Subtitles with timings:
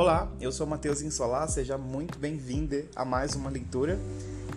[0.00, 3.98] Olá, eu sou Matheus Insolar, seja muito bem-vindo a mais uma leitura.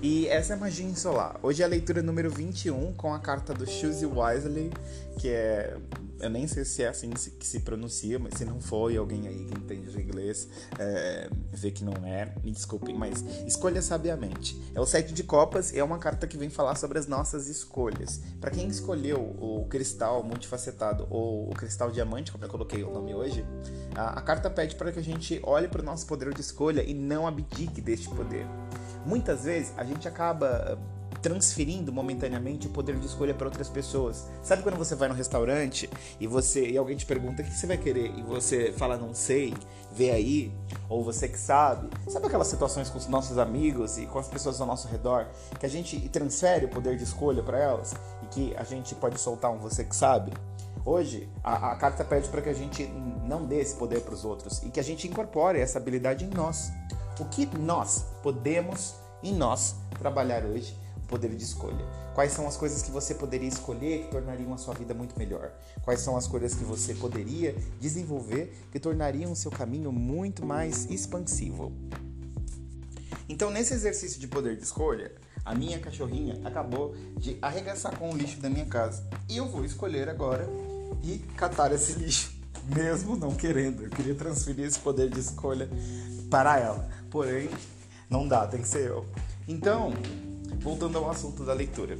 [0.01, 1.37] E essa é Magia Insolar.
[1.43, 4.71] Hoje é a leitura número 21 com a carta do Choose Wisely,
[5.19, 5.75] que é
[6.19, 9.27] eu nem sei se é assim que se pronuncia, mas se não for e alguém
[9.27, 10.47] aí que entende inglês
[10.79, 14.59] é, vê que não é, me desculpem, mas escolha sabiamente.
[14.73, 17.47] É o sete de copas e é uma carta que vem falar sobre as nossas
[17.47, 18.21] escolhas.
[18.39, 23.13] Para quem escolheu o cristal multifacetado ou o cristal diamante, como eu coloquei o nome
[23.13, 23.45] hoje,
[23.95, 26.83] a, a carta pede para que a gente olhe para o nosso poder de escolha
[26.83, 28.45] e não abdique deste poder.
[29.05, 30.79] Muitas vezes a gente acaba
[31.23, 34.27] transferindo momentaneamente o poder de escolha para outras pessoas.
[34.43, 37.65] Sabe quando você vai no restaurante e você e alguém te pergunta o que você
[37.65, 39.53] vai querer e você fala não sei,
[39.93, 40.51] vê aí,
[40.89, 41.89] ou você que sabe.
[42.09, 45.65] Sabe aquelas situações com os nossos amigos e com as pessoas ao nosso redor que
[45.65, 49.49] a gente transfere o poder de escolha para elas e que a gente pode soltar
[49.49, 50.33] um você que sabe?
[50.85, 52.85] Hoje, a, a carta pede para que a gente
[53.23, 56.29] não dê esse poder para os outros e que a gente incorpore essa habilidade em
[56.29, 56.69] nós.
[57.17, 60.82] O que nós podemos em nós trabalhar hoje
[61.13, 61.85] poder de escolha.
[62.15, 65.51] Quais são as coisas que você poderia escolher que tornariam a sua vida muito melhor?
[65.83, 70.85] Quais são as coisas que você poderia desenvolver que tornariam o seu caminho muito mais
[70.89, 71.71] expansivo?
[73.29, 75.11] Então, nesse exercício de poder de escolha,
[75.45, 79.07] a minha cachorrinha acabou de arregaçar com o lixo da minha casa.
[79.29, 80.49] E eu vou escolher agora
[81.03, 82.33] e catar esse lixo,
[82.75, 83.83] mesmo não querendo.
[83.83, 85.69] Eu queria transferir esse poder de escolha
[86.31, 86.89] para ela.
[87.11, 87.51] Porém,
[88.09, 89.05] não dá, tem que ser eu.
[89.47, 89.93] Então,
[90.63, 91.97] voltando ao assunto da leitura.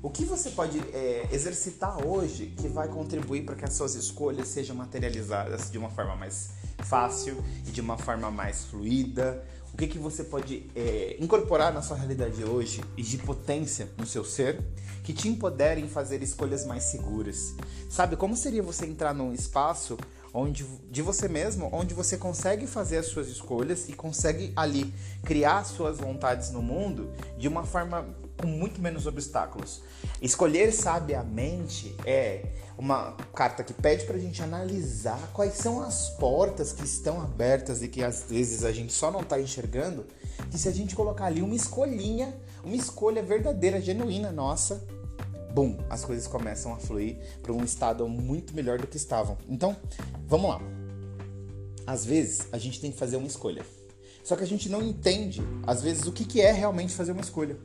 [0.00, 4.48] O que você pode é, exercitar hoje que vai contribuir para que as suas escolhas
[4.48, 6.50] sejam materializadas de uma forma mais
[6.84, 9.44] fácil e de uma forma mais fluida?
[9.74, 14.06] O que, que você pode é, incorporar na sua realidade hoje e de potência no
[14.06, 14.62] seu ser
[15.02, 17.54] que te empoderem fazer escolhas mais seguras?
[17.90, 19.98] Sabe como seria você entrar num espaço
[20.32, 24.92] onde de você mesmo, onde você consegue fazer as suas escolhas e consegue ali
[25.24, 28.06] criar suas vontades no mundo de uma forma
[28.40, 29.82] com muito menos obstáculos.
[30.20, 32.44] Escolher sabiamente é
[32.78, 37.82] uma carta que pede para a gente analisar quais são as portas que estão abertas
[37.82, 40.06] e que às vezes a gente só não está enxergando.
[40.50, 42.34] Que se a gente colocar ali uma escolhinha,
[42.64, 44.82] uma escolha verdadeira, genuína nossa,
[45.52, 49.36] bum, as coisas começam a fluir para um estado muito melhor do que estavam.
[49.48, 49.76] Então,
[50.26, 50.60] vamos lá.
[51.86, 53.64] Às vezes a gente tem que fazer uma escolha.
[54.22, 57.56] Só que a gente não entende, às vezes, o que é realmente fazer uma escolha.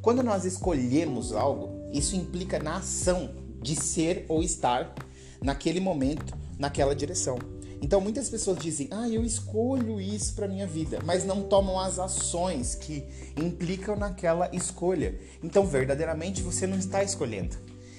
[0.00, 4.94] Quando nós escolhemos algo, isso implica na ação de ser ou estar
[5.42, 7.38] naquele momento, naquela direção.
[7.80, 11.98] Então muitas pessoas dizem: "Ah, eu escolho isso para minha vida", mas não tomam as
[11.98, 13.04] ações que
[13.36, 15.18] implicam naquela escolha.
[15.42, 17.56] Então verdadeiramente você não está escolhendo.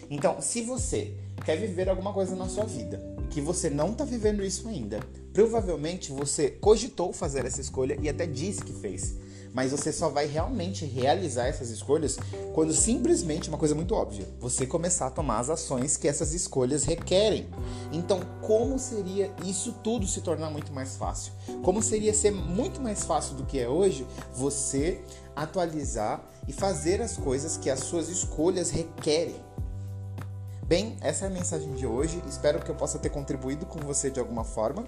[0.10, 1.14] Então, se você
[1.46, 5.00] quer viver alguma coisa na sua vida, que você não está vivendo isso ainda,
[5.32, 9.16] provavelmente você cogitou fazer essa escolha e até disse que fez
[9.54, 12.18] mas você só vai realmente realizar essas escolhas
[12.54, 16.84] quando simplesmente uma coisa muito óbvia, você começar a tomar as ações que essas escolhas
[16.84, 17.48] requerem.
[17.92, 21.34] Então, como seria isso tudo se tornar muito mais fácil?
[21.64, 25.02] Como seria ser muito mais fácil do que é hoje você
[25.36, 29.36] atualizar e fazer as coisas que as suas escolhas requerem?
[30.70, 32.22] Bem, essa é a mensagem de hoje.
[32.28, 34.86] Espero que eu possa ter contribuído com você de alguma forma.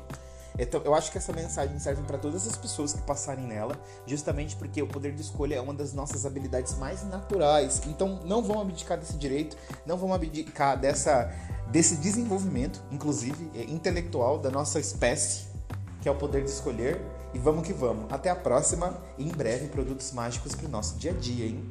[0.62, 4.56] Então, eu acho que essa mensagem serve para todas as pessoas que passarem nela, justamente
[4.56, 7.82] porque o poder de escolha é uma das nossas habilidades mais naturais.
[7.88, 9.58] Então, não vão abdicar desse direito,
[9.88, 11.34] não vão abdicar dessa,
[11.72, 15.48] desse desenvolvimento, inclusive é, intelectual da nossa espécie,
[16.00, 17.02] que é o poder de escolher.
[17.34, 18.12] E vamos que vamos.
[18.14, 21.68] Até a próxima e em breve produtos mágicos para o nosso dia a dia, hein?